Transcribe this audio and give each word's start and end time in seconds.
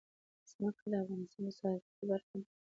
ځمکه 0.51 0.83
د 0.91 0.93
افغانستان 1.01 1.43
د 1.45 1.49
صادراتو 1.59 2.03
برخه 2.09 2.35
ده. 2.41 2.47